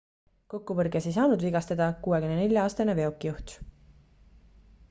kokkupõrkes 0.53 1.07
ei 1.09 1.13
saanud 1.19 1.43
vigastada 1.47 1.91
64-aastane 2.07 2.99
veokijuht 3.01 3.55